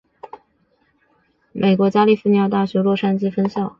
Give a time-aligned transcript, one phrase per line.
[0.01, 0.39] 张五常毕业
[1.51, 3.69] 于美国加利福尼亚大学洛杉矶分校经济学系。